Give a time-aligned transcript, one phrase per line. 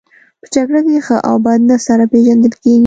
[0.39, 2.79] په جګړه کې ښه او بد نه سره پېژندل کیږي